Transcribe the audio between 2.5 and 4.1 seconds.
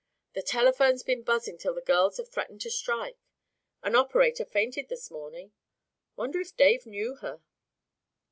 to strike. An